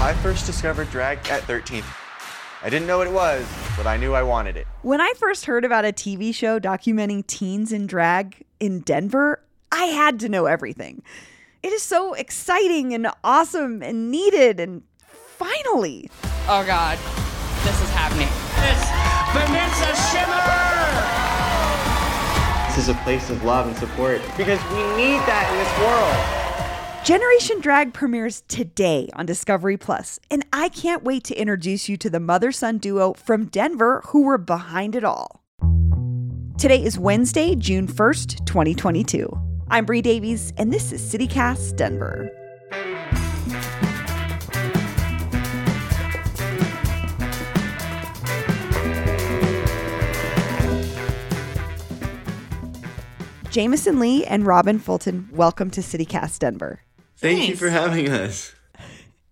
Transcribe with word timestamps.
I 0.00 0.14
first 0.22 0.46
discovered 0.46 0.88
drag 0.90 1.18
at 1.28 1.42
13. 1.42 1.82
I 2.62 2.70
didn't 2.70 2.86
know 2.86 2.98
what 2.98 3.08
it 3.08 3.12
was, 3.12 3.44
but 3.76 3.88
I 3.88 3.96
knew 3.96 4.14
I 4.14 4.22
wanted 4.22 4.56
it. 4.56 4.64
When 4.82 5.00
I 5.00 5.12
first 5.16 5.44
heard 5.46 5.64
about 5.64 5.84
a 5.84 5.92
TV 5.92 6.32
show 6.32 6.60
documenting 6.60 7.26
teens 7.26 7.72
in 7.72 7.88
drag 7.88 8.44
in 8.60 8.78
Denver, 8.80 9.42
I 9.72 9.86
had 9.86 10.20
to 10.20 10.28
know 10.28 10.46
everything. 10.46 11.02
It 11.64 11.72
is 11.72 11.82
so 11.82 12.14
exciting 12.14 12.94
and 12.94 13.08
awesome 13.24 13.82
and 13.82 14.08
needed 14.08 14.60
and 14.60 14.82
finally. 15.04 16.08
Oh 16.46 16.64
God, 16.64 16.96
this 17.64 17.82
is 17.82 17.90
happening. 17.90 18.28
Vanessa 19.34 19.96
Shimmer! 20.14 20.38
This 22.68 22.78
is 22.78 22.88
a 22.88 22.94
place 23.02 23.30
of 23.30 23.42
love 23.42 23.66
and 23.66 23.76
support 23.76 24.22
because 24.36 24.62
we 24.70 24.78
need 24.96 25.18
that 25.26 25.50
in 25.50 25.58
this 25.58 25.78
world. 25.82 26.37
Generation 27.04 27.60
Drag 27.60 27.94
premieres 27.94 28.42
today 28.48 29.08
on 29.14 29.24
Discovery 29.24 29.78
Plus, 29.78 30.20
and 30.30 30.44
I 30.52 30.68
can't 30.68 31.04
wait 31.04 31.24
to 31.24 31.34
introduce 31.34 31.88
you 31.88 31.96
to 31.96 32.10
the 32.10 32.20
mother 32.20 32.52
son 32.52 32.76
duo 32.76 33.14
from 33.14 33.46
Denver 33.46 34.02
who 34.06 34.24
were 34.24 34.36
behind 34.36 34.94
it 34.94 35.04
all. 35.04 35.42
Today 36.58 36.82
is 36.82 36.98
Wednesday, 36.98 37.54
June 37.54 37.86
1st, 37.86 38.44
2022. 38.44 39.30
I'm 39.70 39.86
Bree 39.86 40.02
Davies, 40.02 40.52
and 40.58 40.70
this 40.70 40.92
is 40.92 41.00
CityCast 41.00 41.76
Denver. 41.76 42.30
Jameson 53.50 53.98
Lee 53.98 54.26
and 54.26 54.44
Robin 54.44 54.78
Fulton, 54.78 55.28
welcome 55.32 55.70
to 55.70 55.80
CityCast 55.80 56.40
Denver. 56.40 56.80
Thank 57.18 57.48
you 57.48 57.56
for 57.56 57.68
having 57.68 58.08
us. 58.08 58.54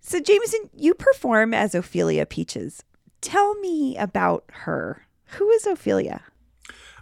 So, 0.01 0.21
Jameson, 0.21 0.71
you 0.77 0.93
perform 0.93 1.55
as 1.55 1.75
Ophelia 1.75 2.27
Peaches. 2.27 2.83
Tell 3.21 3.55
me 3.57 3.97
about 3.97 4.45
her. 4.49 5.07
Who 5.39 5.49
is 5.51 5.67
Ophelia? 5.67 6.23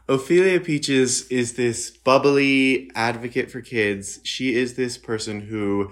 Ophelia 0.08 0.60
Peaches 0.60 1.26
is 1.28 1.54
this 1.54 1.90
bubbly 1.90 2.90
advocate 2.94 3.50
for 3.50 3.62
kids. 3.62 4.20
She 4.24 4.54
is 4.54 4.74
this 4.74 4.98
person 4.98 5.40
who 5.40 5.90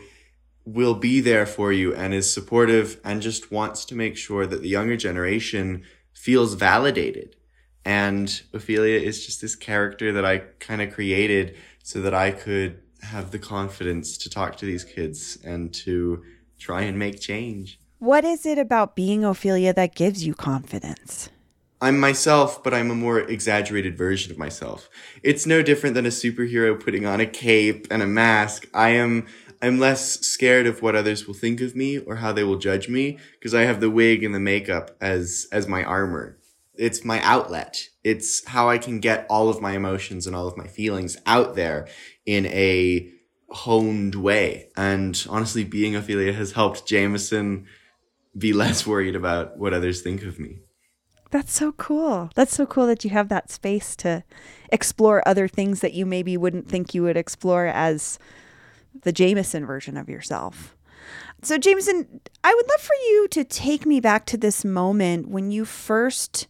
will 0.66 0.94
be 0.94 1.20
there 1.20 1.46
for 1.46 1.72
you 1.72 1.94
and 1.94 2.12
is 2.12 2.32
supportive 2.32 3.00
and 3.02 3.22
just 3.22 3.50
wants 3.50 3.86
to 3.86 3.94
make 3.94 4.18
sure 4.18 4.46
that 4.46 4.60
the 4.60 4.68
younger 4.68 4.98
generation 4.98 5.84
feels 6.12 6.52
validated. 6.52 7.34
And 7.84 8.42
Ophelia 8.52 9.00
is 9.00 9.24
just 9.24 9.40
this 9.40 9.56
character 9.56 10.12
that 10.12 10.26
I 10.26 10.38
kind 10.60 10.82
of 10.82 10.92
created 10.92 11.56
so 11.82 12.02
that 12.02 12.14
I 12.14 12.30
could 12.30 12.81
have 13.02 13.30
the 13.30 13.38
confidence 13.38 14.16
to 14.18 14.30
talk 14.30 14.56
to 14.56 14.66
these 14.66 14.84
kids 14.84 15.38
and 15.44 15.72
to 15.74 16.22
try 16.58 16.82
and 16.82 16.98
make 16.98 17.20
change. 17.20 17.78
What 17.98 18.24
is 18.24 18.46
it 18.46 18.58
about 18.58 18.96
being 18.96 19.24
Ophelia 19.24 19.72
that 19.74 19.94
gives 19.94 20.26
you 20.26 20.34
confidence? 20.34 21.30
I'm 21.80 21.98
myself, 21.98 22.62
but 22.62 22.72
I'm 22.72 22.92
a 22.92 22.94
more 22.94 23.18
exaggerated 23.18 23.98
version 23.98 24.30
of 24.30 24.38
myself. 24.38 24.88
It's 25.24 25.46
no 25.46 25.62
different 25.62 25.94
than 25.94 26.06
a 26.06 26.10
superhero 26.10 26.80
putting 26.80 27.06
on 27.06 27.20
a 27.20 27.26
cape 27.26 27.88
and 27.90 28.02
a 28.02 28.06
mask. 28.06 28.68
I 28.72 28.90
am, 28.90 29.26
I'm 29.60 29.80
less 29.80 30.20
scared 30.20 30.66
of 30.66 30.80
what 30.80 30.94
others 30.94 31.26
will 31.26 31.34
think 31.34 31.60
of 31.60 31.74
me 31.74 31.98
or 31.98 32.16
how 32.16 32.32
they 32.32 32.44
will 32.44 32.58
judge 32.58 32.88
me 32.88 33.18
because 33.32 33.52
I 33.52 33.62
have 33.62 33.80
the 33.80 33.90
wig 33.90 34.22
and 34.22 34.32
the 34.32 34.40
makeup 34.40 34.96
as, 35.00 35.48
as 35.50 35.66
my 35.66 35.82
armor. 35.82 36.38
It's 36.82 37.04
my 37.04 37.20
outlet. 37.20 37.88
It's 38.02 38.44
how 38.48 38.68
I 38.68 38.76
can 38.76 38.98
get 38.98 39.24
all 39.30 39.48
of 39.48 39.60
my 39.60 39.76
emotions 39.76 40.26
and 40.26 40.34
all 40.34 40.48
of 40.48 40.56
my 40.56 40.66
feelings 40.66 41.16
out 41.26 41.54
there 41.54 41.86
in 42.26 42.46
a 42.46 43.08
honed 43.50 44.16
way. 44.16 44.68
And 44.76 45.24
honestly, 45.30 45.62
being 45.62 45.94
Ophelia 45.94 46.32
has 46.32 46.50
helped 46.50 46.84
Jameson 46.84 47.66
be 48.36 48.52
less 48.52 48.84
worried 48.84 49.14
about 49.14 49.58
what 49.58 49.72
others 49.72 50.02
think 50.02 50.24
of 50.24 50.40
me. 50.40 50.58
That's 51.30 51.52
so 51.52 51.70
cool. 51.70 52.30
That's 52.34 52.52
so 52.52 52.66
cool 52.66 52.88
that 52.88 53.04
you 53.04 53.10
have 53.10 53.28
that 53.28 53.52
space 53.52 53.94
to 53.96 54.24
explore 54.72 55.22
other 55.24 55.46
things 55.46 55.82
that 55.82 55.94
you 55.94 56.04
maybe 56.04 56.36
wouldn't 56.36 56.68
think 56.68 56.94
you 56.94 57.04
would 57.04 57.16
explore 57.16 57.66
as 57.66 58.18
the 59.02 59.12
Jameson 59.12 59.64
version 59.64 59.96
of 59.96 60.08
yourself. 60.08 60.76
So, 61.42 61.58
Jameson, 61.58 62.20
I 62.42 62.52
would 62.52 62.68
love 62.68 62.80
for 62.80 62.94
you 62.94 63.28
to 63.30 63.44
take 63.44 63.86
me 63.86 64.00
back 64.00 64.26
to 64.26 64.36
this 64.36 64.64
moment 64.64 65.28
when 65.28 65.52
you 65.52 65.64
first 65.64 66.48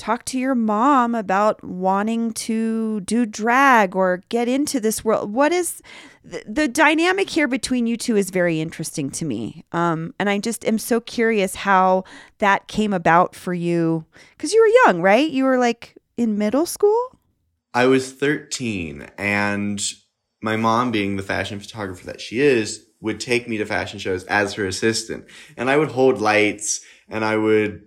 talked 0.00 0.26
to 0.26 0.38
your 0.38 0.54
mom 0.54 1.14
about 1.14 1.62
wanting 1.62 2.32
to 2.32 3.00
do 3.02 3.26
drag 3.26 3.94
or 3.94 4.22
get 4.30 4.48
into 4.48 4.80
this 4.80 5.04
world. 5.04 5.32
What 5.32 5.52
is 5.52 5.82
the, 6.24 6.42
the 6.48 6.68
dynamic 6.68 7.28
here 7.28 7.46
between 7.46 7.86
you 7.86 7.98
two 7.98 8.16
is 8.16 8.30
very 8.30 8.60
interesting 8.60 9.10
to 9.12 9.26
me. 9.26 9.64
Um, 9.72 10.14
and 10.18 10.30
I 10.30 10.38
just 10.38 10.64
am 10.64 10.78
so 10.78 11.00
curious 11.00 11.54
how 11.54 12.04
that 12.38 12.66
came 12.66 12.94
about 12.94 13.34
for 13.34 13.52
you 13.52 14.06
because 14.36 14.54
you 14.54 14.60
were 14.60 14.90
young, 14.90 15.02
right? 15.02 15.30
You 15.30 15.44
were 15.44 15.58
like 15.58 15.96
in 16.16 16.38
middle 16.38 16.66
school. 16.66 17.18
I 17.74 17.86
was 17.86 18.10
13 18.10 19.06
and 19.18 19.80
my 20.42 20.56
mom 20.56 20.90
being 20.90 21.16
the 21.16 21.22
fashion 21.22 21.60
photographer 21.60 22.06
that 22.06 22.22
she 22.22 22.40
is 22.40 22.86
would 23.02 23.20
take 23.20 23.48
me 23.48 23.58
to 23.58 23.66
fashion 23.66 23.98
shows 23.98 24.24
as 24.24 24.54
her 24.54 24.66
assistant 24.66 25.26
and 25.58 25.70
I 25.70 25.76
would 25.76 25.90
hold 25.90 26.20
lights 26.20 26.80
and 27.08 27.22
I 27.24 27.36
would 27.36 27.82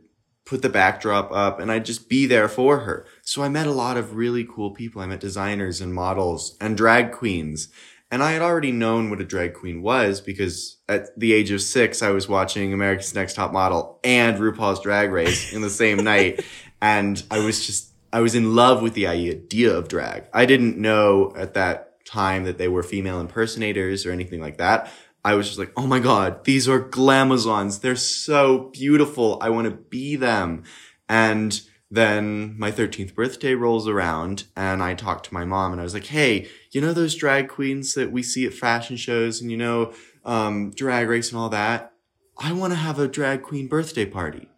put 0.45 0.61
the 0.61 0.69
backdrop 0.69 1.31
up 1.31 1.59
and 1.59 1.71
I'd 1.71 1.85
just 1.85 2.09
be 2.09 2.25
there 2.25 2.47
for 2.47 2.79
her. 2.79 3.05
So 3.21 3.43
I 3.43 3.49
met 3.49 3.67
a 3.67 3.71
lot 3.71 3.97
of 3.97 4.15
really 4.15 4.45
cool 4.45 4.71
people. 4.71 5.01
I 5.01 5.05
met 5.05 5.19
designers 5.19 5.79
and 5.79 5.93
models 5.93 6.57
and 6.59 6.75
drag 6.75 7.11
queens. 7.11 7.69
And 8.11 8.21
I 8.21 8.33
had 8.33 8.43
already 8.43 8.71
known 8.71 9.09
what 9.09 9.21
a 9.21 9.25
drag 9.25 9.55
queen 9.55 9.81
was 9.81 10.21
because 10.21 10.77
at 10.87 11.17
the 11.17 11.33
age 11.33 11.49
of 11.49 11.61
six, 11.61 12.03
I 12.03 12.11
was 12.11 12.27
watching 12.27 12.71
America's 12.71 13.15
Next 13.15 13.33
Top 13.33 13.51
Model 13.51 13.99
and 14.03 14.37
RuPaul's 14.37 14.81
Drag 14.81 15.11
Race 15.11 15.51
in 15.51 15.61
the 15.61 15.69
same 15.69 15.97
night. 16.03 16.45
And 16.79 17.23
I 17.31 17.39
was 17.39 17.65
just, 17.65 17.91
I 18.11 18.19
was 18.19 18.35
in 18.35 18.53
love 18.53 18.83
with 18.83 18.93
the 18.93 19.07
idea 19.07 19.75
of 19.75 19.87
drag. 19.87 20.25
I 20.31 20.45
didn't 20.45 20.77
know 20.77 21.33
at 21.35 21.55
that 21.55 22.05
time 22.05 22.43
that 22.43 22.59
they 22.59 22.67
were 22.67 22.83
female 22.83 23.19
impersonators 23.19 24.05
or 24.05 24.11
anything 24.11 24.41
like 24.41 24.57
that. 24.57 24.91
I 25.25 25.35
was 25.35 25.47
just 25.47 25.59
like, 25.59 25.71
oh 25.77 25.87
my 25.87 25.99
God, 25.99 26.43
these 26.43 26.67
are 26.67 26.81
glamazons. 26.81 27.79
They're 27.79 27.95
so 27.95 28.69
beautiful. 28.73 29.37
I 29.41 29.49
want 29.49 29.65
to 29.65 29.71
be 29.71 30.15
them. 30.15 30.63
And 31.07 31.61
then 31.89 32.57
my 32.57 32.71
13th 32.71 33.13
birthday 33.13 33.53
rolls 33.53 33.87
around 33.87 34.45
and 34.57 34.81
I 34.81 34.95
talked 34.95 35.27
to 35.27 35.33
my 35.33 35.45
mom 35.45 35.71
and 35.71 35.79
I 35.79 35.83
was 35.83 35.93
like, 35.93 36.07
Hey, 36.07 36.49
you 36.71 36.81
know 36.81 36.91
those 36.91 37.15
drag 37.15 37.47
queens 37.47 37.93
that 37.93 38.11
we 38.11 38.23
see 38.23 38.45
at 38.45 38.53
fashion 38.53 38.97
shows 38.97 39.39
and 39.41 39.51
you 39.51 39.57
know, 39.57 39.93
um, 40.25 40.71
drag 40.71 41.07
race 41.07 41.31
and 41.31 41.39
all 41.39 41.49
that? 41.49 41.93
I 42.37 42.51
want 42.51 42.73
to 42.73 42.79
have 42.79 42.99
a 42.99 43.07
drag 43.07 43.43
queen 43.43 43.67
birthday 43.67 44.05
party. 44.05 44.49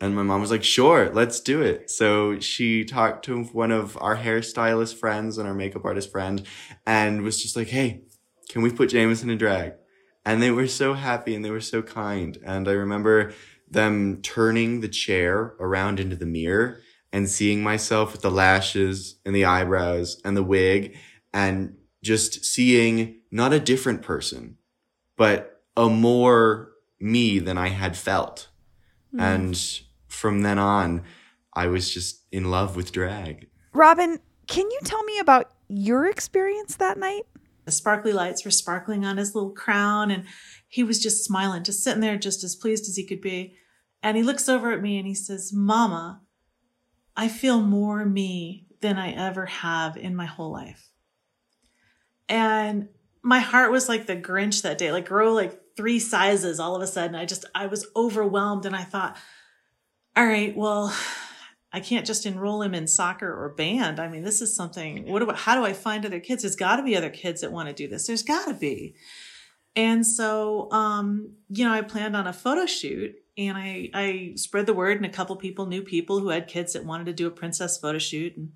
And 0.00 0.16
my 0.16 0.22
mom 0.22 0.40
was 0.40 0.50
like, 0.50 0.64
sure, 0.64 1.10
let's 1.10 1.40
do 1.40 1.60
it. 1.60 1.90
So 1.90 2.40
she 2.40 2.84
talked 2.84 3.24
to 3.26 3.44
one 3.44 3.70
of 3.70 3.98
our 4.00 4.16
hairstylist 4.16 4.94
friends 4.96 5.38
and 5.38 5.46
our 5.46 5.54
makeup 5.54 5.84
artist 5.84 6.10
friend 6.10 6.42
and 6.86 7.22
was 7.22 7.42
just 7.42 7.54
like, 7.54 7.68
Hey, 7.68 8.02
can 8.48 8.62
we 8.62 8.72
put 8.72 8.88
Jameson 8.88 9.28
in 9.28 9.38
drag? 9.38 9.74
And 10.28 10.42
they 10.42 10.50
were 10.50 10.68
so 10.68 10.92
happy 10.92 11.34
and 11.34 11.42
they 11.42 11.50
were 11.50 11.58
so 11.58 11.80
kind. 11.80 12.36
And 12.44 12.68
I 12.68 12.72
remember 12.72 13.32
them 13.66 14.20
turning 14.20 14.82
the 14.82 14.88
chair 14.88 15.54
around 15.58 15.98
into 15.98 16.16
the 16.16 16.26
mirror 16.26 16.80
and 17.14 17.30
seeing 17.30 17.62
myself 17.62 18.12
with 18.12 18.20
the 18.20 18.30
lashes 18.30 19.18
and 19.24 19.34
the 19.34 19.46
eyebrows 19.46 20.20
and 20.26 20.36
the 20.36 20.42
wig 20.42 20.98
and 21.32 21.78
just 22.02 22.44
seeing 22.44 23.20
not 23.30 23.54
a 23.54 23.58
different 23.58 24.02
person, 24.02 24.58
but 25.16 25.62
a 25.78 25.88
more 25.88 26.72
me 27.00 27.38
than 27.38 27.56
I 27.56 27.68
had 27.68 27.96
felt. 27.96 28.48
Hmm. 29.12 29.20
And 29.20 29.80
from 30.08 30.42
then 30.42 30.58
on, 30.58 31.04
I 31.54 31.68
was 31.68 31.90
just 31.90 32.26
in 32.30 32.50
love 32.50 32.76
with 32.76 32.92
drag. 32.92 33.48
Robin, 33.72 34.18
can 34.46 34.70
you 34.70 34.80
tell 34.84 35.02
me 35.04 35.20
about 35.20 35.52
your 35.68 36.06
experience 36.06 36.76
that 36.76 36.98
night? 36.98 37.24
The 37.68 37.72
sparkly 37.72 38.14
lights 38.14 38.46
were 38.46 38.50
sparkling 38.50 39.04
on 39.04 39.18
his 39.18 39.34
little 39.34 39.50
crown, 39.50 40.10
and 40.10 40.24
he 40.68 40.82
was 40.82 40.98
just 40.98 41.22
smiling, 41.22 41.64
just 41.64 41.84
sitting 41.84 42.00
there, 42.00 42.16
just 42.16 42.42
as 42.42 42.56
pleased 42.56 42.88
as 42.88 42.96
he 42.96 43.04
could 43.04 43.20
be. 43.20 43.56
And 44.02 44.16
he 44.16 44.22
looks 44.22 44.48
over 44.48 44.72
at 44.72 44.80
me 44.80 44.96
and 44.96 45.06
he 45.06 45.14
says, 45.14 45.52
Mama, 45.52 46.22
I 47.14 47.28
feel 47.28 47.60
more 47.60 48.06
me 48.06 48.64
than 48.80 48.96
I 48.96 49.12
ever 49.12 49.44
have 49.44 49.98
in 49.98 50.16
my 50.16 50.24
whole 50.24 50.50
life. 50.50 50.88
And 52.26 52.88
my 53.20 53.40
heart 53.40 53.70
was 53.70 53.86
like 53.86 54.06
the 54.06 54.16
Grinch 54.16 54.62
that 54.62 54.78
day, 54.78 54.90
like 54.90 55.06
grow 55.06 55.34
like 55.34 55.60
three 55.76 55.98
sizes 55.98 56.58
all 56.58 56.74
of 56.74 56.80
a 56.80 56.86
sudden. 56.86 57.16
I 57.16 57.26
just, 57.26 57.44
I 57.54 57.66
was 57.66 57.86
overwhelmed 57.94 58.64
and 58.64 58.74
I 58.74 58.84
thought, 58.84 59.18
all 60.16 60.24
right, 60.24 60.56
well, 60.56 60.96
I 61.72 61.80
can't 61.80 62.06
just 62.06 62.24
enroll 62.24 62.62
him 62.62 62.74
in 62.74 62.86
soccer 62.86 63.30
or 63.30 63.50
band. 63.50 64.00
I 64.00 64.08
mean, 64.08 64.22
this 64.22 64.40
is 64.40 64.56
something, 64.56 65.06
what 65.06 65.18
do 65.18 65.30
I, 65.30 65.34
how 65.34 65.54
do 65.54 65.64
I 65.64 65.74
find 65.74 66.06
other 66.06 66.20
kids? 66.20 66.42
There's 66.42 66.56
got 66.56 66.76
to 66.76 66.82
be 66.82 66.96
other 66.96 67.10
kids 67.10 67.42
that 67.42 67.52
want 67.52 67.68
to 67.68 67.74
do 67.74 67.88
this. 67.88 68.06
There's 68.06 68.22
got 68.22 68.46
to 68.48 68.54
be. 68.54 68.94
And 69.76 70.06
so, 70.06 70.70
um, 70.72 71.34
you 71.50 71.64
know, 71.64 71.72
I 71.72 71.82
planned 71.82 72.16
on 72.16 72.26
a 72.26 72.32
photo 72.32 72.66
shoot 72.66 73.14
and 73.36 73.56
I, 73.56 73.90
I 73.94 74.32
spread 74.36 74.66
the 74.66 74.74
word 74.74 74.96
and 74.96 75.06
a 75.06 75.10
couple 75.10 75.36
people 75.36 75.66
knew 75.66 75.82
people 75.82 76.20
who 76.20 76.30
had 76.30 76.48
kids 76.48 76.72
that 76.72 76.84
wanted 76.84 77.04
to 77.06 77.12
do 77.12 77.26
a 77.26 77.30
princess 77.30 77.78
photo 77.78 77.98
shoot. 77.98 78.36
And 78.36 78.52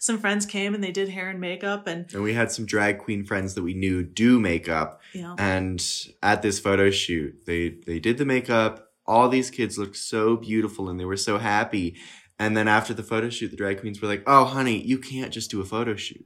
some 0.00 0.18
friends 0.18 0.44
came 0.44 0.74
and 0.74 0.82
they 0.82 0.92
did 0.92 1.08
hair 1.08 1.30
and 1.30 1.40
makeup 1.40 1.86
and, 1.86 2.12
And 2.12 2.22
we 2.22 2.34
had 2.34 2.52
some 2.52 2.66
drag 2.66 2.98
queen 2.98 3.24
friends 3.24 3.54
that 3.54 3.62
we 3.62 3.72
knew 3.72 4.02
do 4.02 4.38
makeup. 4.38 5.00
know, 5.22 5.36
And 5.38 5.82
at 6.22 6.42
this 6.42 6.58
photo 6.60 6.90
shoot, 6.90 7.46
they 7.46 7.70
they 7.86 7.98
did 7.98 8.18
the 8.18 8.26
makeup. 8.26 8.90
All 9.06 9.28
these 9.28 9.50
kids 9.50 9.78
looked 9.78 9.96
so 9.96 10.36
beautiful 10.36 10.88
and 10.88 11.00
they 11.00 11.06
were 11.06 11.16
so 11.16 11.38
happy. 11.38 11.96
And 12.38 12.56
then 12.56 12.68
after 12.68 12.94
the 12.94 13.02
photo 13.02 13.30
shoot, 13.30 13.50
the 13.50 13.56
drag 13.56 13.80
queens 13.80 14.00
were 14.00 14.08
like, 14.08 14.22
"Oh, 14.26 14.44
honey, 14.44 14.80
you 14.80 14.98
can't 14.98 15.32
just 15.32 15.50
do 15.50 15.60
a 15.60 15.64
photo 15.64 15.96
shoot. 15.96 16.24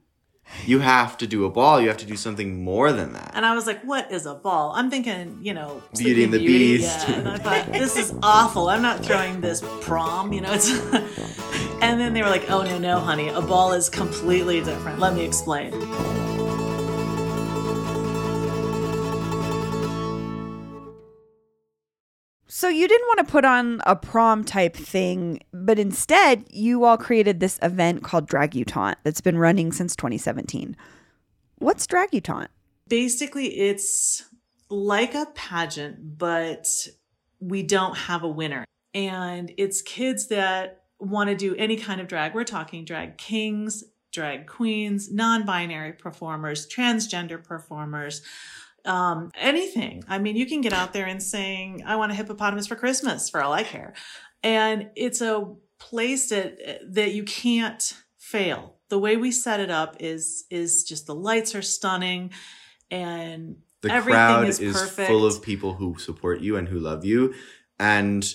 You 0.65 0.79
have 0.79 1.17
to 1.19 1.27
do 1.27 1.45
a 1.45 1.49
ball. 1.49 1.81
You 1.81 1.87
have 1.87 1.97
to 1.97 2.05
do 2.05 2.15
something 2.15 2.63
more 2.63 2.91
than 2.91 3.13
that." 3.13 3.31
And 3.33 3.45
I 3.45 3.55
was 3.55 3.65
like, 3.65 3.81
what 3.83 4.11
is 4.11 4.25
a 4.25 4.35
ball? 4.35 4.73
I'm 4.75 4.89
thinking, 4.89 5.39
you 5.41 5.53
know, 5.53 5.81
Beauty 5.97 6.23
and 6.23 6.33
the 6.33 6.39
Beauty. 6.39 6.77
Beast. 6.77 7.07
Yeah. 7.07 7.15
And 7.15 7.29
I 7.29 7.37
thought, 7.37 7.71
this 7.71 7.95
is 7.97 8.13
awful. 8.21 8.69
I'm 8.69 8.81
not 8.81 9.03
throwing 9.03 9.41
this 9.41 9.63
prom, 9.81 10.33
you 10.33 10.41
know. 10.41 10.53
It's 10.53 10.69
and 11.81 11.99
then 11.99 12.13
they 12.13 12.21
were 12.21 12.29
like, 12.29 12.49
oh, 12.51 12.61
no, 12.61 12.77
no, 12.77 12.99
honey. 12.99 13.29
A 13.29 13.41
ball 13.41 13.73
is 13.73 13.89
completely 13.89 14.61
different. 14.61 14.99
Let 14.99 15.15
me 15.15 15.25
explain. 15.25 15.71
So 22.63 22.69
you 22.69 22.87
didn't 22.87 23.07
want 23.07 23.27
to 23.27 23.29
put 23.29 23.43
on 23.43 23.81
a 23.85 23.93
prom 23.93 24.45
type 24.45 24.73
thing, 24.73 25.41
but 25.51 25.77
instead 25.77 26.45
you 26.49 26.85
all 26.85 26.97
created 26.97 27.41
this 27.41 27.59
event 27.61 28.03
called 28.03 28.25
Dragutante 28.25 28.95
that's 29.03 29.19
been 29.19 29.37
running 29.37 29.73
since 29.73 29.97
2017. 29.97 30.77
What's 31.57 31.85
Dragutante? 31.85 32.47
Basically, 32.87 33.47
it's 33.47 34.23
like 34.69 35.13
a 35.13 35.27
pageant, 35.35 36.17
but 36.17 36.65
we 37.41 37.63
don't 37.63 37.97
have 37.97 38.23
a 38.23 38.29
winner. 38.29 38.63
And 38.93 39.51
it's 39.57 39.81
kids 39.81 40.29
that 40.29 40.83
want 40.99 41.29
to 41.31 41.35
do 41.35 41.53
any 41.57 41.75
kind 41.75 41.99
of 41.99 42.07
drag. 42.07 42.33
We're 42.33 42.45
talking 42.45 42.85
drag 42.85 43.17
kings, 43.17 43.83
drag 44.13 44.47
queens, 44.47 45.11
non 45.11 45.45
binary 45.45 45.91
performers, 45.91 46.65
transgender 46.65 47.43
performers, 47.43 48.21
um, 48.85 49.31
anything. 49.35 50.03
I 50.07 50.19
mean, 50.19 50.35
you 50.35 50.45
can 50.45 50.61
get 50.61 50.73
out 50.73 50.93
there 50.93 51.05
and 51.05 51.21
sing, 51.21 51.83
I 51.85 51.95
want 51.95 52.11
a 52.11 52.15
hippopotamus 52.15 52.67
for 52.67 52.75
Christmas 52.75 53.29
for 53.29 53.41
all 53.41 53.53
I 53.53 53.63
care. 53.63 53.93
And 54.41 54.89
it's 54.95 55.21
a 55.21 55.53
place 55.79 56.29
that, 56.29 56.81
that 56.93 57.13
you 57.13 57.23
can't 57.23 57.95
fail. 58.17 58.75
The 58.89 58.99
way 58.99 59.17
we 59.17 59.31
set 59.31 59.59
it 59.59 59.69
up 59.69 59.97
is, 59.99 60.45
is 60.49 60.83
just 60.83 61.07
the 61.07 61.15
lights 61.15 61.55
are 61.55 61.61
stunning 61.61 62.31
and 62.91 63.57
the 63.81 63.91
everything 63.91 64.13
crowd 64.13 64.47
is 64.47 64.59
is, 64.59 64.75
perfect. 64.75 65.09
full 65.09 65.25
of 65.25 65.41
people 65.41 65.73
who 65.73 65.97
support 65.97 66.41
you 66.41 66.55
and 66.55 66.67
who 66.67 66.79
love 66.79 67.03
you 67.03 67.33
and 67.79 68.33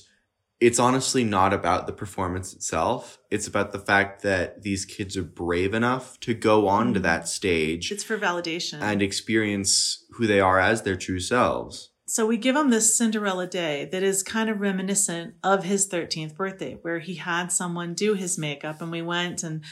it's 0.61 0.79
honestly 0.81 1.23
not 1.23 1.53
about 1.53 1.87
the 1.87 1.93
performance 1.93 2.53
itself 2.53 3.19
it's 3.31 3.47
about 3.47 3.73
the 3.73 3.79
fact 3.79 4.23
that 4.23 4.63
these 4.63 4.85
kids 4.85 5.17
are 5.17 5.23
brave 5.23 5.73
enough 5.75 6.19
to 6.21 6.35
go 6.35 6.67
onto 6.69 6.99
Mhm. 7.01 7.03
that 7.05 7.29
stage 7.29 7.93
it's 7.93 8.03
for 8.05 8.19
validation. 8.19 8.81
and 8.81 9.01
experience 9.03 10.05
who 10.13 10.27
they 10.27 10.41
are 10.41 10.59
as 10.61 10.83
their 10.83 10.97
true 10.97 11.21
selves 11.21 11.91
So 12.11 12.25
we 12.27 12.39
give 12.39 12.57
him 12.57 12.71
this 12.71 12.97
Cinderella 12.97 13.47
day 13.47 13.87
that 13.93 14.03
is 14.03 14.23
kind 14.23 14.49
of 14.49 14.61
reminiscent 14.61 15.35
of 15.45 15.65
his 15.65 15.87
13th 15.87 16.35
birthday, 16.35 16.79
where 16.81 17.01
he 17.01 17.17
had 17.17 17.53
someone 17.53 17.93
do 17.93 18.15
his 18.15 18.39
makeup 18.39 18.81
and 18.81 18.91
we 18.91 19.03
went 19.03 19.43
and, 19.43 19.63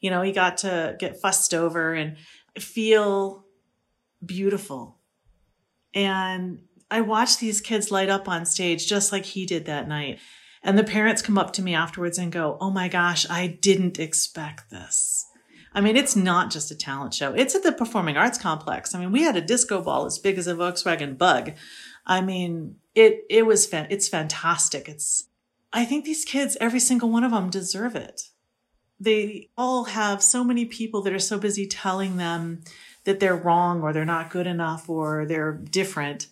you 0.00 0.10
know, 0.10 0.20
he 0.22 0.32
got 0.32 0.56
to 0.58 0.96
get 0.98 1.20
fussed 1.20 1.54
over 1.54 1.94
and 1.94 2.16
feel 2.58 3.44
beautiful. 4.26 4.98
And 5.94 6.58
I 6.94 7.00
watched 7.00 7.40
these 7.40 7.60
kids 7.60 7.90
light 7.90 8.08
up 8.08 8.28
on 8.28 8.46
stage 8.46 8.86
just 8.86 9.10
like 9.10 9.24
he 9.24 9.46
did 9.46 9.64
that 9.64 9.88
night. 9.88 10.20
And 10.62 10.78
the 10.78 10.84
parents 10.84 11.22
come 11.22 11.36
up 11.36 11.52
to 11.54 11.62
me 11.62 11.74
afterwards 11.74 12.18
and 12.18 12.30
go, 12.30 12.56
Oh 12.60 12.70
my 12.70 12.86
gosh, 12.86 13.28
I 13.28 13.48
didn't 13.48 13.98
expect 13.98 14.70
this. 14.70 15.26
I 15.74 15.80
mean, 15.80 15.96
it's 15.96 16.14
not 16.14 16.52
just 16.52 16.70
a 16.70 16.76
talent 16.76 17.12
show. 17.12 17.34
It's 17.34 17.56
at 17.56 17.64
the 17.64 17.72
Performing 17.72 18.16
Arts 18.16 18.38
Complex. 18.38 18.94
I 18.94 19.00
mean, 19.00 19.10
we 19.10 19.24
had 19.24 19.36
a 19.36 19.40
disco 19.40 19.82
ball 19.82 20.06
as 20.06 20.20
big 20.20 20.38
as 20.38 20.46
a 20.46 20.54
Volkswagen 20.54 21.18
Bug. 21.18 21.54
I 22.06 22.20
mean, 22.20 22.76
it 22.94 23.24
it 23.28 23.44
was 23.44 23.66
fan- 23.66 23.88
it's 23.90 24.08
fantastic. 24.08 24.88
It's 24.88 25.26
I 25.72 25.84
think 25.84 26.04
these 26.04 26.24
kids, 26.24 26.56
every 26.60 26.78
single 26.78 27.10
one 27.10 27.24
of 27.24 27.32
them, 27.32 27.50
deserve 27.50 27.96
it. 27.96 28.28
They 29.00 29.48
all 29.58 29.84
have 29.86 30.22
so 30.22 30.44
many 30.44 30.64
people 30.64 31.02
that 31.02 31.12
are 31.12 31.18
so 31.18 31.40
busy 31.40 31.66
telling 31.66 32.18
them 32.18 32.62
that 33.02 33.18
they're 33.18 33.34
wrong 33.34 33.82
or 33.82 33.92
they're 33.92 34.04
not 34.04 34.30
good 34.30 34.46
enough 34.46 34.88
or 34.88 35.26
they're 35.26 35.54
different. 35.54 36.28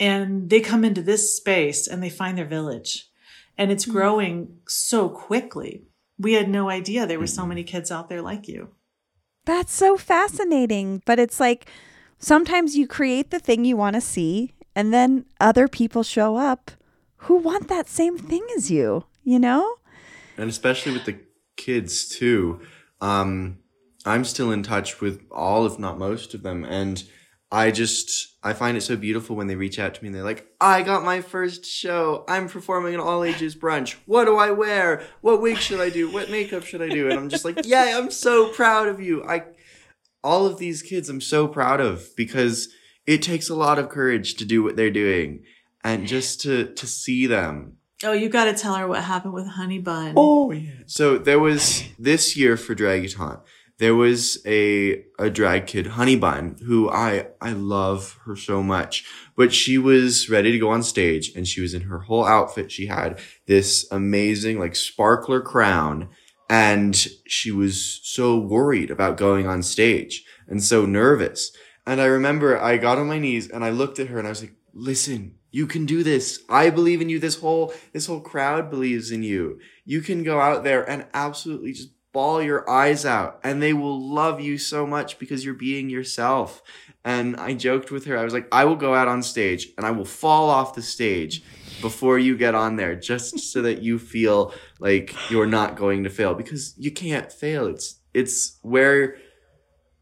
And 0.00 0.50
they 0.50 0.60
come 0.60 0.84
into 0.84 1.02
this 1.02 1.36
space 1.36 1.86
and 1.86 2.02
they 2.02 2.10
find 2.10 2.36
their 2.36 2.46
village. 2.46 3.08
And 3.56 3.70
it's 3.70 3.84
growing 3.84 4.56
so 4.66 5.08
quickly. 5.08 5.84
We 6.18 6.32
had 6.32 6.48
no 6.48 6.68
idea 6.68 7.06
there 7.06 7.20
were 7.20 7.26
so 7.26 7.46
many 7.46 7.62
kids 7.62 7.92
out 7.92 8.08
there 8.08 8.22
like 8.22 8.48
you. 8.48 8.70
That's 9.44 9.72
so 9.72 9.96
fascinating. 9.96 11.02
But 11.04 11.18
it's 11.18 11.38
like 11.38 11.70
sometimes 12.18 12.76
you 12.76 12.88
create 12.88 13.30
the 13.30 13.38
thing 13.38 13.64
you 13.64 13.76
want 13.76 13.94
to 13.94 14.00
see, 14.00 14.54
and 14.74 14.92
then 14.92 15.26
other 15.38 15.68
people 15.68 16.02
show 16.02 16.36
up 16.36 16.72
who 17.24 17.36
want 17.36 17.68
that 17.68 17.88
same 17.88 18.16
thing 18.16 18.46
as 18.56 18.70
you, 18.70 19.04
you 19.22 19.38
know? 19.38 19.76
and 20.40 20.48
especially 20.48 20.92
with 20.92 21.04
the 21.04 21.18
kids 21.56 22.08
too 22.08 22.60
um 23.00 23.58
i'm 24.06 24.24
still 24.24 24.50
in 24.50 24.62
touch 24.62 25.00
with 25.00 25.20
all 25.30 25.66
if 25.66 25.78
not 25.78 25.98
most 25.98 26.32
of 26.32 26.42
them 26.42 26.64
and 26.64 27.04
i 27.52 27.70
just 27.70 28.29
i 28.42 28.52
find 28.52 28.76
it 28.76 28.80
so 28.80 28.96
beautiful 28.96 29.36
when 29.36 29.46
they 29.46 29.56
reach 29.56 29.78
out 29.78 29.94
to 29.94 30.02
me 30.02 30.08
and 30.08 30.14
they're 30.14 30.24
like 30.24 30.46
i 30.60 30.82
got 30.82 31.04
my 31.04 31.20
first 31.20 31.64
show. 31.64 32.24
I'm 32.28 32.48
performing 32.48 32.94
an 32.94 33.00
all 33.00 33.22
ages 33.24 33.54
brunch. 33.54 33.96
What 34.06 34.24
do 34.24 34.36
i 34.36 34.50
wear? 34.50 35.02
What 35.20 35.40
wig 35.42 35.58
should 35.58 35.80
i 35.80 35.90
do? 35.90 36.10
What 36.10 36.30
makeup 36.30 36.64
should 36.64 36.82
i 36.82 36.88
do? 36.88 37.08
And 37.10 37.18
i'm 37.18 37.28
just 37.28 37.44
like 37.44 37.60
yeah 37.64 37.98
i'm 37.98 38.10
so 38.10 38.48
proud 38.48 38.88
of 38.88 39.00
you. 39.00 39.24
I 39.24 39.44
all 40.22 40.46
of 40.46 40.58
these 40.58 40.82
kids 40.82 41.08
i'm 41.08 41.20
so 41.20 41.48
proud 41.48 41.80
of 41.80 42.14
because 42.16 42.68
it 43.06 43.22
takes 43.22 43.48
a 43.48 43.54
lot 43.54 43.78
of 43.78 43.88
courage 43.88 44.34
to 44.34 44.44
do 44.44 44.62
what 44.62 44.76
they're 44.76 44.90
doing 44.90 45.42
and 45.82 46.06
just 46.06 46.40
to 46.42 46.72
to 46.74 46.86
see 46.86 47.26
them. 47.26 47.76
Oh, 48.02 48.12
you 48.12 48.30
got 48.30 48.46
to 48.46 48.54
tell 48.54 48.74
her 48.76 48.88
what 48.88 49.04
happened 49.04 49.34
with 49.34 49.46
Honey 49.46 49.78
Bun. 49.78 50.14
Oh 50.16 50.50
yeah. 50.52 50.70
So 50.86 51.18
there 51.18 51.38
was 51.38 51.84
this 51.98 52.36
year 52.36 52.56
for 52.56 52.74
Dragutante, 52.74 53.42
there 53.80 53.94
was 53.94 54.38
a 54.46 55.02
a 55.18 55.30
drag 55.30 55.66
kid, 55.66 55.86
Honey 55.88 56.14
Bun, 56.14 56.56
who 56.66 56.90
I 56.90 57.28
I 57.40 57.52
love 57.52 58.18
her 58.26 58.36
so 58.36 58.62
much. 58.62 59.06
But 59.36 59.54
she 59.54 59.78
was 59.78 60.28
ready 60.28 60.52
to 60.52 60.58
go 60.58 60.68
on 60.68 60.82
stage 60.82 61.32
and 61.34 61.48
she 61.48 61.62
was 61.62 61.72
in 61.72 61.82
her 61.82 62.00
whole 62.00 62.26
outfit. 62.26 62.70
She 62.70 62.86
had 62.86 63.18
this 63.46 63.90
amazing 63.90 64.58
like 64.58 64.76
sparkler 64.76 65.40
crown 65.40 66.10
and 66.50 66.94
she 67.26 67.50
was 67.50 68.00
so 68.02 68.38
worried 68.38 68.90
about 68.90 69.16
going 69.16 69.46
on 69.46 69.62
stage 69.62 70.24
and 70.46 70.62
so 70.62 70.84
nervous. 70.84 71.50
And 71.86 72.02
I 72.02 72.04
remember 72.04 72.60
I 72.60 72.76
got 72.76 72.98
on 72.98 73.08
my 73.08 73.18
knees 73.18 73.48
and 73.48 73.64
I 73.64 73.70
looked 73.70 73.98
at 73.98 74.08
her 74.08 74.18
and 74.18 74.26
I 74.26 74.30
was 74.30 74.42
like, 74.42 74.56
"Listen, 74.74 75.36
you 75.50 75.66
can 75.66 75.86
do 75.86 76.02
this. 76.02 76.42
I 76.50 76.68
believe 76.68 77.00
in 77.00 77.08
you. 77.08 77.18
This 77.18 77.40
whole 77.40 77.72
this 77.94 78.06
whole 78.06 78.20
crowd 78.20 78.68
believes 78.68 79.10
in 79.10 79.22
you. 79.22 79.58
You 79.86 80.02
can 80.02 80.22
go 80.22 80.38
out 80.38 80.64
there 80.64 80.88
and 80.88 81.06
absolutely 81.14 81.72
just 81.72 81.88
bawl 82.12 82.42
your 82.42 82.68
eyes 82.68 83.04
out 83.06 83.40
and 83.44 83.62
they 83.62 83.72
will 83.72 84.00
love 84.00 84.40
you 84.40 84.58
so 84.58 84.86
much 84.86 85.18
because 85.18 85.44
you're 85.44 85.54
being 85.54 85.90
yourself." 85.90 86.62
And 87.04 87.36
I 87.36 87.54
joked 87.54 87.90
with 87.90 88.04
her. 88.06 88.18
I 88.18 88.24
was 88.24 88.34
like, 88.34 88.48
"I 88.52 88.64
will 88.64 88.76
go 88.76 88.94
out 88.94 89.08
on 89.08 89.22
stage 89.22 89.68
and 89.76 89.86
I 89.86 89.90
will 89.90 90.04
fall 90.04 90.50
off 90.50 90.74
the 90.74 90.82
stage 90.82 91.42
before 91.80 92.18
you 92.18 92.36
get 92.36 92.54
on 92.54 92.76
there 92.76 92.94
just 92.94 93.38
so 93.38 93.62
that 93.62 93.82
you 93.82 93.98
feel 93.98 94.52
like 94.78 95.14
you're 95.30 95.46
not 95.46 95.76
going 95.76 96.04
to 96.04 96.10
fail 96.10 96.34
because 96.34 96.74
you 96.76 96.90
can't 96.90 97.32
fail. 97.32 97.66
It's 97.66 98.00
it's 98.12 98.58
where 98.62 99.16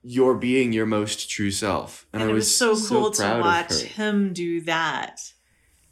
you're 0.03 0.35
being 0.35 0.73
your 0.73 0.87
most 0.87 1.29
true 1.29 1.51
self. 1.51 2.07
and, 2.13 2.23
it 2.23 2.33
was, 2.33 2.55
so 2.55 2.77
cool 2.77 3.11
to 3.11 3.41
watch 3.43 3.83
him 3.83 4.33
do 4.33 4.61
that. 4.63 5.21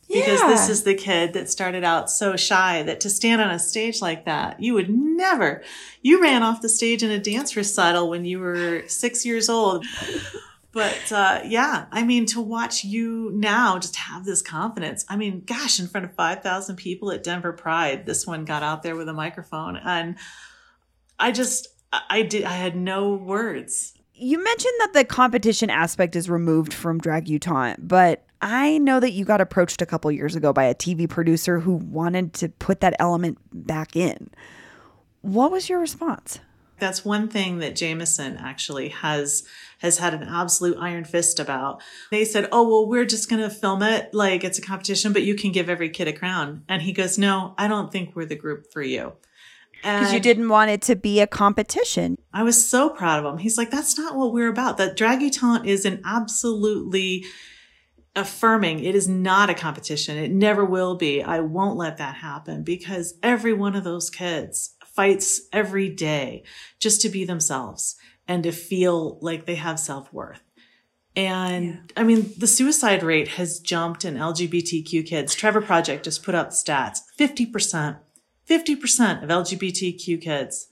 Because 0.09 0.41
Yeah. 0.41 0.49
this 0.49 0.69
is 0.69 0.85
the 0.85 0.95
kid 0.95 1.33
that 1.33 1.51
started 1.51 1.83
out 1.83 2.11
so 2.11 2.37
shy 2.37 2.83
that 2.85 3.01
to 3.01 3.11
stand 3.11 3.41
on 3.43 3.51
a 3.51 3.59
stage 3.59 4.01
like 4.01 4.25
that, 4.25 4.61
you 4.63 4.75
would 4.75 4.89
never. 4.89 5.63
You 6.03 6.23
ran 6.23 6.43
off 6.45 6.63
the 6.63 6.69
stage 6.69 7.03
in 7.03 7.11
a 7.11 7.19
dance 7.19 7.57
recital 7.57 8.09
when 8.09 8.25
you 8.25 8.39
were 8.39 8.85
six 8.87 9.27
years 9.27 9.49
old. 9.49 9.85
But 10.73 11.11
uh, 11.11 11.41
yeah, 11.47 11.87
I 11.91 12.05
mean, 12.05 12.27
to 12.27 12.41
watch 12.41 12.85
you 12.85 13.31
now 13.35 13.79
just 13.79 13.97
have 13.97 14.25
this 14.27 14.43
confidence. 14.43 15.07
I 15.09 15.17
mean, 15.17 15.43
gosh, 15.47 15.81
in 15.81 15.87
front 15.89 16.05
of 16.05 16.15
5,000 16.15 16.77
people 16.77 17.11
at 17.11 17.25
Denver 17.25 17.53
Pride, 17.55 18.05
this 18.05 18.27
one 18.27 18.45
got 18.45 18.63
out 18.63 18.83
there 18.83 18.95
with 18.95 19.09
a 19.09 19.15
microphone. 19.15 19.77
And 19.79 20.17
I 21.19 21.33
just, 21.33 21.69
I 21.93 22.21
did, 22.23 22.45
I 22.45 22.53
had 22.53 22.77
no 22.77 23.15
words. 23.15 23.95
You 24.13 24.43
mentioned 24.43 24.75
that 24.81 24.93
the 24.93 25.05
competition 25.05 25.71
aspect 25.71 26.15
is 26.15 26.29
removed 26.29 26.75
from 26.75 27.01
Dragutante, 27.01 27.77
but 27.79 28.26
I 28.49 28.79
know 28.79 29.01
that 29.01 29.11
you 29.11 29.25
got 29.25 29.41
approached 29.41 29.83
a 29.83 29.87
couple 29.87 30.13
years 30.13 30.37
ago 30.37 30.53
by 30.53 30.67
a 30.67 30.75
TV 30.75 31.09
producer 31.09 31.59
who 31.59 31.73
wanted 31.73 32.33
to 32.35 32.49
put 32.49 32.79
that 32.79 32.95
element 33.01 33.39
back 33.53 33.97
in. 33.97 34.31
What 35.21 35.51
was 35.51 35.69
your 35.69 35.81
response? 35.81 36.39
That's 36.79 37.05
one 37.05 37.27
thing 37.27 37.59
that 37.59 37.75
Jameson 37.75 38.37
actually 38.37 38.91
has 38.91 39.43
has 39.79 39.99
had 39.99 40.15
an 40.15 40.23
absolute 40.23 40.77
iron 40.79 41.03
fist 41.03 41.41
about. 41.41 41.83
They 42.13 42.25
said, 42.25 42.49
"Oh, 42.53 42.69
well, 42.69 42.89
we're 42.89 43.05
just 43.05 43.29
going 43.29 43.43
to 43.43 43.51
film 43.51 43.83
it 43.83 44.15
like 44.15 44.45
it's 44.45 44.61
a 44.61 44.63
competition, 44.63 45.13
but 45.13 45.25
you 45.25 45.35
can 45.35 45.51
give 45.51 45.69
every 45.69 45.91
kid 45.91 46.07
a 46.07 46.13
crown." 46.13 46.63
And 46.69 46.83
he 46.83 46.93
goes, 46.93 47.19
"No, 47.19 47.55
I 47.59 47.67
don't 47.67 47.91
think 47.91 48.15
we're 48.15 48.27
the 48.27 48.37
group 48.37 48.73
for 48.73 48.83
you." 48.83 49.15
Because 49.83 50.13
you 50.13 50.21
didn't 50.21 50.49
want 50.49 50.71
it 50.71 50.83
to 50.83 50.95
be 50.95 51.19
a 51.21 51.27
competition. 51.27 52.19
I 52.33 52.45
was 52.45 52.65
so 52.65 52.91
proud 52.91 53.25
of 53.25 53.33
him. 53.33 53.39
He's 53.39 53.59
like, 53.59 53.73
"That's 53.73 53.99
not 53.99 54.15
what 54.15 54.33
we're 54.33 54.49
about. 54.49 54.79
That 54.79 54.97
drag 54.97 55.33
talent 55.33 55.67
is 55.67 55.85
an 55.85 56.01
absolutely 56.05 57.25
affirming 58.17 58.83
it 58.83 58.95
is 58.95 59.07
not 59.07 59.51
a 59.51 59.55
competition. 59.55 60.17
It 60.17 60.33
never 60.33 60.65
will 60.65 60.97
be. 60.97 61.23
I 61.23 61.41
won't 61.41 61.77
let 61.77 61.99
that 61.99 62.17
happen 62.17 62.65
because 62.65 63.15
every 63.23 63.53
one 63.53 63.77
of 63.77 63.85
those 63.85 64.11
kids 64.11 64.75
fights 64.85 65.43
every 65.53 65.91
day 65.91 66.43
just 66.81 67.03
to 67.03 67.11
be 67.11 67.25
themselves 67.25 67.97
and 68.27 68.43
to 68.43 68.51
feel 68.51 69.19
like 69.21 69.45
they 69.45 69.55
have 69.57 69.79
self 69.79 70.13
worth. 70.13 70.43
And 71.15 71.93
I 71.97 72.03
mean, 72.03 72.33
the 72.37 72.47
suicide 72.47 73.03
rate 73.03 73.29
has 73.29 73.61
jumped 73.61 74.05
in 74.05 74.17
LGBTQ 74.17 75.07
kids. 75.07 75.35
Trevor 75.35 75.63
Project 75.63 76.05
just 76.05 76.23
put 76.23 76.35
out 76.35 76.51
stats 76.51 76.99
50%, 77.19 77.99
50% 78.49 79.23
of 79.23 79.29
LGBTQ 79.29 80.21
kids. 80.21 80.69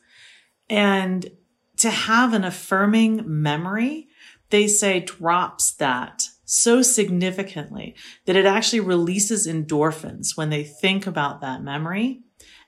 And 0.68 1.30
to 1.78 1.90
have 1.90 2.32
an 2.32 2.44
affirming 2.44 3.22
memory, 3.26 4.08
they 4.50 4.66
say 4.66 5.00
drops 5.00 5.72
that 5.72 6.28
so 6.44 6.82
significantly 6.82 7.94
that 8.26 8.36
it 8.36 8.46
actually 8.46 8.80
releases 8.80 9.46
endorphins 9.46 10.36
when 10.36 10.50
they 10.50 10.62
think 10.62 11.06
about 11.06 11.40
that 11.40 11.62
memory 11.62 12.20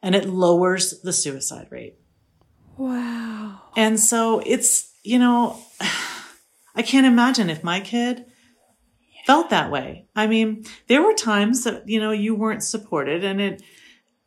and 0.03 0.15
it 0.15 0.29
lowers 0.29 1.01
the 1.03 1.13
suicide 1.13 1.69
rate. 1.71 1.97
Wow. 2.77 3.61
And 3.77 3.99
so 3.99 4.41
it's, 4.45 4.93
you 5.03 5.19
know, 5.19 5.59
I 6.75 6.83
can't 6.83 7.07
imagine 7.07 7.49
if 7.49 7.65
my 7.65 7.81
kid 7.81 8.27
felt 9.27 9.51
that 9.51 9.71
way. 9.71 10.07
I 10.15 10.27
mean, 10.27 10.65
there 10.89 11.03
were 11.03 11.15
times 11.15 11.65
that, 11.65 11.89
you 11.89 11.99
know, 11.99 12.13
you 12.13 12.35
weren't 12.35 12.63
supported 12.63 13.25
and 13.25 13.41
it, 13.41 13.63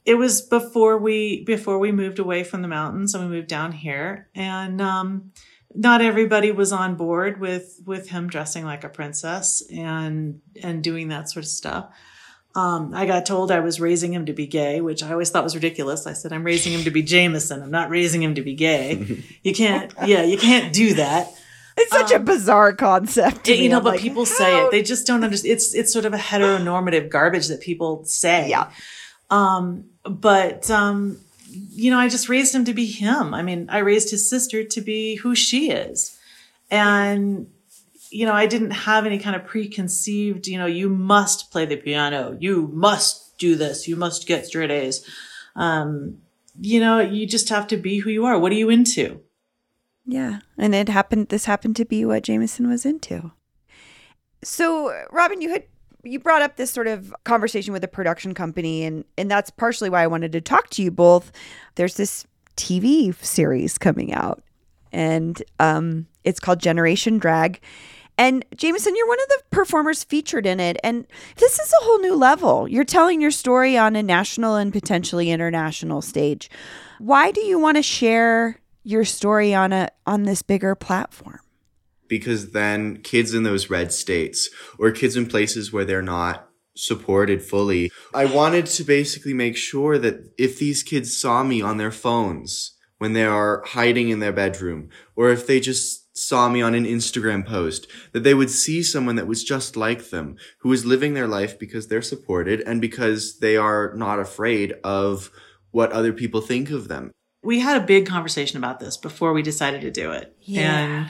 it 0.04 0.16
was 0.16 0.42
before 0.42 0.98
we, 0.98 1.44
before 1.46 1.78
we 1.78 1.92
moved 1.92 2.20
away 2.20 2.44
from 2.44 2.62
the 2.62 2.68
mountains 2.68 3.14
and 3.14 3.24
we 3.24 3.36
moved 3.36 3.48
down 3.48 3.72
here 3.72 4.30
and, 4.34 4.82
um, 4.82 5.32
not 5.76 6.02
everybody 6.02 6.52
was 6.52 6.72
on 6.72 6.96
board 6.96 7.40
with, 7.40 7.80
with 7.86 8.10
him 8.10 8.28
dressing 8.28 8.66
like 8.66 8.84
a 8.84 8.90
princess 8.90 9.62
and, 9.72 10.42
and 10.64 10.84
doing 10.84 11.10
that 11.10 11.30
sort 11.30 11.46
of 11.46 11.50
stuff. 11.50 11.94
Um, 12.56 12.94
I 12.96 13.06
got 13.06 13.28
told 13.28 13.52
I 13.52 13.60
was 13.60 13.80
raising 13.80 14.12
him 14.12 14.26
to 14.26 14.34
be 14.34 14.48
gay, 14.48 14.82
which 14.82 15.04
I 15.04 15.12
always 15.12 15.30
thought 15.30 15.44
was 15.44 15.54
ridiculous. 15.54 16.08
I 16.08 16.14
said, 16.14 16.34
I'm 16.34 16.44
raising 16.44 16.74
him 16.74 16.84
to 16.84 16.92
be 16.92 17.04
Jameson. 17.04 17.62
I'm 17.62 17.70
not 17.72 17.92
raising 17.92 18.24
him 18.24 18.36
to 18.36 18.42
be 18.42 18.56
gay. 18.56 19.24
You 19.44 19.54
can't, 19.54 19.94
yeah, 20.06 20.24
you 20.24 20.38
can't 20.38 20.74
do 20.74 20.96
that. 20.96 21.32
It's 21.78 21.92
such 21.92 22.12
a 22.12 22.20
bizarre 22.20 22.74
concept. 22.74 23.46
to 23.46 23.56
Yeah, 23.56 23.62
you 23.62 23.70
know, 23.70 23.78
I'm 23.78 23.84
but 23.84 23.94
like, 23.94 24.02
people 24.02 24.26
say 24.26 24.66
it. 24.66 24.72
They 24.72 24.84
just 24.84 25.08
don't 25.08 25.24
understand. 25.24 25.54
It's, 25.54 25.74
it's 25.74 25.94
sort 25.94 26.04
of 26.04 26.14
a 26.14 26.18
heteronormative 26.18 27.10
garbage 27.10 27.48
that 27.48 27.62
people 27.62 28.04
say. 28.04 28.50
Yeah. 28.50 28.70
Um, 29.30 29.86
but, 30.04 30.70
um, 30.70 31.20
you 31.50 31.92
know, 31.92 31.98
I 31.98 32.10
just 32.10 32.30
raised 32.30 32.54
him 32.54 32.66
to 32.66 32.74
be 32.74 32.86
him. 32.86 33.34
I 33.34 33.42
mean, 33.42 33.68
I 33.70 33.80
raised 33.80 34.12
his 34.12 34.30
sister 34.30 34.64
to 34.64 34.82
be 34.82 35.16
who 35.16 35.36
she 35.36 35.72
is. 35.72 36.18
And, 36.70 37.48
you 38.10 38.26
know, 38.26 38.34
I 38.34 38.46
didn't 38.46 38.72
have 38.72 39.06
any 39.06 39.20
kind 39.20 39.36
of 39.36 39.46
preconceived, 39.46 40.48
you 40.48 40.58
know, 40.58 40.66
you 40.66 40.90
must 40.90 41.52
play 41.52 41.66
the 41.66 41.76
piano. 41.76 42.38
You 42.40 42.70
must 42.74 43.38
do 43.38 43.56
this. 43.56 43.88
You 43.88 43.96
must 43.96 44.28
get 44.28 44.46
straight 44.46 44.72
A's. 44.72 45.06
Um, 45.56 46.20
you 46.60 46.80
know, 46.80 47.00
you 47.00 47.26
just 47.26 47.50
have 47.50 47.68
to 47.68 47.78
be 47.78 48.00
who 48.00 48.10
you 48.10 48.26
are. 48.26 48.38
What 48.38 48.52
are 48.52 48.56
you 48.56 48.70
into? 48.70 49.22
Yeah. 50.06 50.40
And 50.58 50.76
it 50.76 50.90
happened 50.90 51.30
this 51.30 51.46
happened 51.46 51.76
to 51.78 51.86
be 51.86 52.06
what 52.06 52.24
Jameson 52.24 52.68
was 52.68 52.86
into. 52.86 53.32
So, 54.44 54.94
Robin, 55.12 55.42
you 55.42 55.50
had 55.50 55.64
you 56.04 56.20
brought 56.20 56.42
up 56.42 56.56
this 56.56 56.72
sort 56.72 56.88
of 56.88 57.14
conversation 57.24 57.74
with 57.74 57.84
a 57.84 57.88
production 57.88 58.34
company 58.34 58.84
and 58.84 59.06
and 59.18 59.30
that's 59.30 59.50
partially 59.50 59.90
why 59.90 60.04
I 60.04 60.08
wanted 60.08 60.32
to 60.34 60.42
talk 60.42 60.70
to 60.72 60.84
you 60.84 60.92
both. 60.92 61.32
There's 61.76 61.96
this 61.96 62.26
TV 62.56 63.14
series 63.24 63.78
coming 63.78 64.14
out 64.14 64.44
and 64.92 65.42
um 65.60 66.08
it's 66.24 66.40
called 66.40 66.60
Generation 66.60 67.18
Drag. 67.18 67.60
And 68.18 68.44
Jameson, 68.54 68.98
you're 68.98 69.08
one 69.08 69.22
of 69.22 69.28
the 69.30 69.44
performers 69.50 70.04
featured 70.04 70.46
in 70.46 70.60
it. 70.60 70.76
And 70.84 71.08
this 71.38 71.58
is 71.58 71.72
a 71.72 71.86
whole 71.86 72.00
new 72.00 72.16
level. 72.16 72.68
You're 72.68 72.84
telling 72.84 73.22
your 73.22 73.32
story 73.32 73.78
on 73.78 73.96
a 73.96 74.04
national 74.04 74.58
and 74.58 74.74
potentially 74.74 75.32
international 75.32 76.02
stage. 76.02 76.50
Why 77.00 77.32
do 77.32 77.40
you 77.40 77.58
want 77.58 77.78
to 77.78 77.84
share 77.84 78.60
your 78.84 79.06
story 79.06 79.54
on 79.54 79.72
a 79.72 79.90
on 80.06 80.24
this 80.24 80.42
bigger 80.42 80.76
platform? 80.76 81.40
Because 82.10 82.52
then 82.52 82.98
kids 82.98 83.34
in 83.34 83.44
those 83.44 83.70
red 83.70 83.94
states 83.94 84.50
or 84.78 84.92
kids 84.92 85.16
in 85.16 85.28
places 85.28 85.72
where 85.72 85.86
they're 85.86 86.02
not 86.02 86.50
supported 86.76 87.42
fully. 87.44 87.92
I 88.14 88.26
wanted 88.26 88.66
to 88.66 88.84
basically 88.84 89.34
make 89.34 89.56
sure 89.56 89.98
that 90.00 90.34
if 90.38 90.60
these 90.60 90.82
kids 90.84 91.16
saw 91.16 91.44
me 91.44 91.62
on 91.62 91.78
their 91.78 91.92
phones 91.92 92.78
when 92.98 93.14
they 93.14 93.26
are 93.26 93.64
hiding 93.66 94.10
in 94.10 94.20
their 94.20 94.34
bedroom, 94.34 94.90
or 95.16 95.30
if 95.30 95.48
they 95.48 95.60
just 95.60 96.18
saw 96.18 96.50
me 96.50 96.62
on 96.62 96.76
an 96.76 96.86
Instagram 96.86 97.46
post, 97.46 97.88
that 98.12 98.24
they 98.24 98.34
would 98.34 98.50
see 98.50 98.84
someone 98.84 99.16
that 99.16 99.28
was 99.28 99.44
just 99.44 99.78
like 99.78 100.10
them, 100.10 100.36
who 100.60 100.74
is 100.74 100.86
living 100.86 101.14
their 101.14 101.28
life 101.28 101.58
because 101.58 101.88
they're 101.88 102.02
supported 102.02 102.60
and 102.62 102.82
because 102.82 103.40
they 103.40 103.56
are 103.56 103.94
not 103.96 104.20
afraid 104.20 104.74
of 104.84 105.32
what 105.72 105.92
other 105.92 106.12
people 106.12 106.42
think 106.42 106.72
of 106.72 106.88
them. 106.88 107.12
we 107.42 107.60
had 107.60 107.82
a 107.82 107.86
big 107.86 108.06
conversation 108.06 108.58
about 108.58 108.80
this 108.80 108.98
before 108.98 109.32
we 109.34 109.42
decided 109.42 109.82
to 109.82 109.92
do 109.92 110.12
it. 110.12 110.36
Yeah. 110.42 110.62
And 110.62 111.10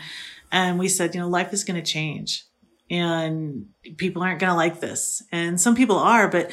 and 0.52 0.80
we 0.80 0.88
said, 0.88 1.14
you 1.16 1.22
know, 1.22 1.28
life 1.30 1.54
is 1.54 1.64
going 1.64 1.82
to 1.82 1.92
change 1.92 2.46
and 2.90 3.66
people 3.98 4.24
aren't 4.24 4.40
going 4.40 4.50
to 4.52 4.56
like 4.56 4.80
this. 4.80 5.22
And 5.32 5.60
some 5.60 5.76
people 5.76 5.98
are, 5.98 6.28
but 6.28 6.52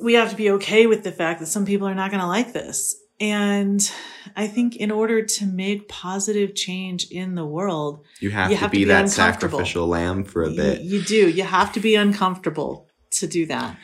we 0.00 0.14
have 0.14 0.30
to 0.30 0.36
be 0.36 0.50
okay 0.52 0.86
with 0.86 1.04
the 1.04 1.12
fact 1.12 1.40
that 1.40 1.46
some 1.46 1.64
people 1.64 1.86
are 1.86 1.94
not 1.94 2.10
going 2.10 2.20
to 2.20 2.26
like 2.26 2.52
this. 2.52 2.96
And 3.20 3.88
I 4.34 4.48
think 4.48 4.74
in 4.76 4.90
order 4.90 5.24
to 5.24 5.46
make 5.46 5.88
positive 5.88 6.54
change 6.56 7.06
in 7.10 7.34
the 7.36 7.44
world, 7.44 8.04
You 8.20 8.30
have 8.30 8.50
You 8.50 8.56
to 8.56 8.60
have 8.62 8.70
to 8.70 8.76
be 8.76 8.78
be 8.78 8.84
that 8.86 9.10
sacrificial 9.10 9.86
lamb 9.86 10.24
for 10.24 10.42
a 10.42 10.50
bit. 10.50 10.80
you 10.80 11.02
do. 11.02 11.28
You 11.28 11.44
have 11.44 11.72
to 11.74 11.80
be 11.80 11.94
uncomfortable 11.94 12.88
to 13.12 13.26
do 13.26 13.46
that. 13.46 13.78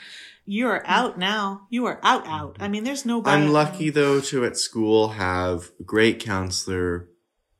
You 0.44 0.66
are 0.68 0.82
out 0.86 1.18
now. 1.18 1.66
You 1.70 1.84
are 1.86 2.00
out, 2.02 2.26
out. 2.26 2.56
I 2.58 2.68
mean, 2.68 2.82
there's 2.82 3.04
no. 3.04 3.22
I'm 3.26 3.50
lucky 3.52 3.90
though 3.90 4.20
to 4.22 4.44
at 4.46 4.56
school 4.56 5.10
have 5.10 5.70
a 5.78 5.84
great 5.84 6.20
counselor. 6.20 7.08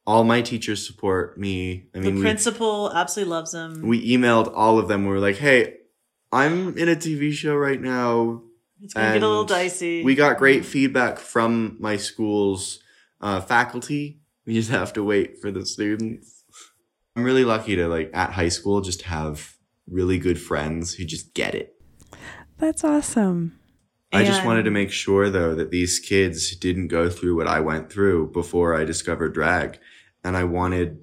All 0.08 0.24
my 0.24 0.40
teachers 0.40 0.86
support 0.86 1.36
me. 1.36 1.84
I 1.94 1.98
The 1.98 2.06
mean, 2.06 2.14
we, 2.16 2.20
principal 2.22 2.90
absolutely 2.94 3.30
loves 3.30 3.52
him. 3.52 3.82
we 3.82 4.10
emailed 4.16 4.50
all 4.54 4.78
of 4.78 4.88
them. 4.88 5.02
We 5.04 5.10
were 5.10 5.20
like, 5.20 5.36
"Hey, 5.36 5.74
I'm 6.32 6.78
in 6.78 6.88
a 6.88 6.96
TV 6.96 7.30
show 7.30 7.54
right 7.54 7.78
now. 7.78 8.42
It's 8.80 8.94
gonna 8.94 9.12
get 9.12 9.22
a 9.22 9.28
little 9.28 9.44
dicey. 9.44 10.02
We 10.02 10.14
got 10.14 10.38
great 10.38 10.64
feedback 10.64 11.18
from 11.18 11.76
my 11.78 11.98
school's 11.98 12.78
uh, 13.20 13.42
faculty. 13.42 14.20
We 14.46 14.54
just 14.54 14.70
have 14.70 14.94
to 14.94 15.04
wait 15.04 15.42
for 15.42 15.50
the 15.50 15.66
students. 15.66 16.42
I'm 17.14 17.22
really 17.22 17.44
lucky 17.44 17.76
to 17.76 17.86
like 17.86 18.10
at 18.14 18.30
high 18.32 18.48
school 18.48 18.80
just 18.80 19.02
have 19.02 19.56
really 19.90 20.16
good 20.18 20.40
friends 20.40 20.94
who 20.94 21.04
just 21.04 21.34
get 21.34 21.54
it. 21.54 21.74
That's 22.56 22.82
awesome. 22.82 23.58
I 24.10 24.24
just 24.24 24.42
wanted 24.42 24.62
to 24.62 24.70
make 24.70 24.90
sure 24.90 25.28
though 25.28 25.54
that 25.54 25.70
these 25.70 25.98
kids 25.98 26.56
didn't 26.56 26.88
go 26.88 27.10
through 27.10 27.36
what 27.36 27.46
I 27.46 27.60
went 27.60 27.92
through 27.92 28.30
before 28.32 28.74
I 28.74 28.84
discovered 28.84 29.34
drag. 29.34 29.78
And 30.24 30.36
I 30.36 30.44
wanted 30.44 30.98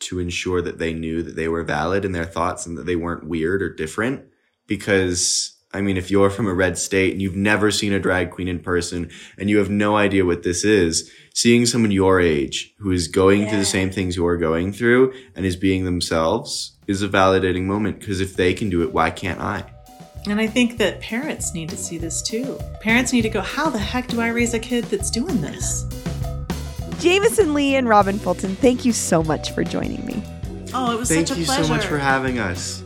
to 0.00 0.18
ensure 0.18 0.60
that 0.60 0.78
they 0.78 0.92
knew 0.92 1.22
that 1.22 1.36
they 1.36 1.48
were 1.48 1.62
valid 1.62 2.04
in 2.04 2.12
their 2.12 2.24
thoughts 2.24 2.66
and 2.66 2.76
that 2.76 2.86
they 2.86 2.96
weren't 2.96 3.28
weird 3.28 3.62
or 3.62 3.72
different. 3.72 4.24
Because, 4.66 5.56
I 5.72 5.80
mean, 5.80 5.96
if 5.96 6.10
you're 6.10 6.30
from 6.30 6.46
a 6.46 6.54
red 6.54 6.78
state 6.78 7.12
and 7.12 7.22
you've 7.22 7.36
never 7.36 7.70
seen 7.70 7.92
a 7.92 8.00
drag 8.00 8.30
queen 8.30 8.48
in 8.48 8.60
person 8.60 9.10
and 9.38 9.50
you 9.50 9.58
have 9.58 9.70
no 9.70 9.96
idea 9.96 10.24
what 10.24 10.42
this 10.42 10.64
is, 10.64 11.10
seeing 11.34 11.66
someone 11.66 11.90
your 11.90 12.20
age 12.20 12.74
who 12.78 12.90
is 12.90 13.08
going 13.08 13.46
through 13.48 13.58
the 13.58 13.64
same 13.64 13.90
things 13.90 14.16
you're 14.16 14.36
going 14.36 14.72
through 14.72 15.12
and 15.34 15.44
is 15.44 15.56
being 15.56 15.84
themselves 15.84 16.76
is 16.86 17.02
a 17.02 17.08
validating 17.08 17.64
moment. 17.64 18.00
Because 18.00 18.20
if 18.20 18.36
they 18.36 18.54
can 18.54 18.70
do 18.70 18.82
it, 18.82 18.92
why 18.92 19.10
can't 19.10 19.40
I? 19.40 19.64
And 20.26 20.40
I 20.40 20.46
think 20.46 20.78
that 20.78 21.00
parents 21.00 21.52
need 21.52 21.68
to 21.68 21.76
see 21.76 21.98
this 21.98 22.22
too. 22.22 22.58
Parents 22.80 23.12
need 23.12 23.22
to 23.22 23.28
go, 23.28 23.42
how 23.42 23.68
the 23.68 23.78
heck 23.78 24.08
do 24.08 24.22
I 24.22 24.28
raise 24.28 24.54
a 24.54 24.58
kid 24.58 24.84
that's 24.84 25.10
doing 25.10 25.42
this? 25.42 25.84
Jameson 27.00 27.54
Lee 27.54 27.76
and 27.76 27.88
Robin 27.88 28.18
Fulton, 28.18 28.56
thank 28.56 28.84
you 28.84 28.92
so 28.92 29.22
much 29.22 29.52
for 29.52 29.64
joining 29.64 30.04
me. 30.06 30.22
Oh, 30.72 30.92
it 30.92 30.98
was 30.98 31.08
Thank 31.08 31.28
such 31.28 31.38
a 31.38 31.44
pleasure. 31.44 31.52
Thank 31.52 31.58
you 31.58 31.64
so 31.64 31.74
much 31.74 31.86
for 31.86 31.98
having 31.98 32.38
us. 32.38 32.82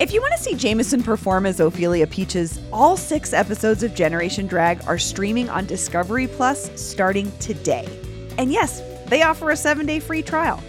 If 0.00 0.12
you 0.12 0.20
want 0.20 0.34
to 0.36 0.42
see 0.42 0.54
Jameson 0.54 1.04
perform 1.04 1.46
as 1.46 1.60
Ophelia 1.60 2.06
Peaches, 2.06 2.60
all 2.72 2.96
six 2.96 3.32
episodes 3.32 3.84
of 3.84 3.94
Generation 3.94 4.46
Drag 4.46 4.84
are 4.88 4.98
streaming 4.98 5.48
on 5.48 5.66
Discovery 5.66 6.26
Plus 6.26 6.68
starting 6.80 7.30
today. 7.38 7.88
And 8.36 8.50
yes, 8.50 8.82
they 9.06 9.22
offer 9.22 9.50
a 9.50 9.56
seven 9.56 9.86
day 9.86 10.00
free 10.00 10.22
trial. 10.22 10.62